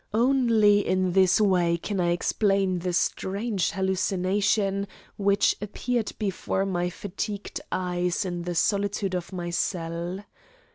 Only 0.15 0.79
in 0.83 1.11
this 1.11 1.39
way 1.39 1.77
can 1.77 1.99
I 1.99 2.09
explain 2.09 2.79
the 2.79 2.91
strange 2.91 3.69
hallucination 3.69 4.87
which 5.15 5.55
appeared 5.61 6.11
before 6.17 6.65
my 6.65 6.89
fatigued 6.89 7.61
eyes 7.71 8.25
in 8.25 8.41
the 8.41 8.55
solitude 8.55 9.13
of 9.13 9.31
my 9.31 9.51
cell. 9.51 10.23